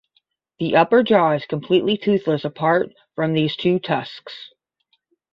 The 0.57 0.75
upper 0.77 1.03
jaw 1.03 1.33
is 1.33 1.45
completely 1.45 1.95
toothless 1.95 2.43
apart 2.43 2.91
from 3.13 3.33
these 3.33 3.55
two 3.55 3.77
tusks. 3.77 4.49